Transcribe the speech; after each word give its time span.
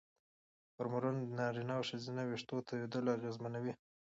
هورمونونه 0.75 1.19
د 1.25 1.29
نارینه 1.39 1.73
او 1.77 1.83
ښځینه 1.89 2.21
وېښتو 2.25 2.65
توېیدل 2.67 3.05
اغېزمنوي. 3.15 3.73